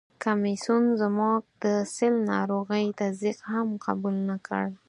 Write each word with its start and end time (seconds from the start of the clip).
کمیسیون 0.23 0.83
زموږ 1.01 1.39
د 1.63 1.65
سِل 1.95 2.13
ناروغي 2.31 2.85
تصدیق 2.99 3.37
هم 3.51 3.67
قبول 3.85 4.15
نه 4.29 4.37
کړ. 4.47 4.63